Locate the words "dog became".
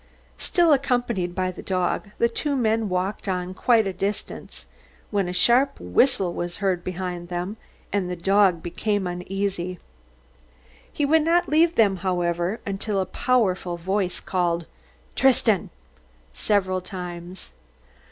8.15-9.05